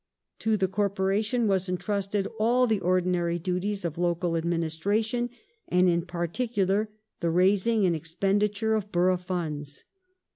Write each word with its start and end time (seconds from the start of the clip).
To 0.39 0.57
the 0.57 0.67
corporation 0.67 1.47
was 1.47 1.69
entrusted 1.69 2.27
all 2.39 2.65
the 2.65 2.79
ordinary 2.79 3.37
duties 3.37 3.85
of 3.85 3.99
local 3.99 4.35
administration, 4.35 5.29
and 5.67 5.87
in 5.87 6.07
particular 6.07 6.89
the 7.19 7.29
raising 7.29 7.85
and 7.85 7.95
expenditure 7.95 8.73
of 8.73 8.91
borough 8.91 9.15
funds. 9.17 9.83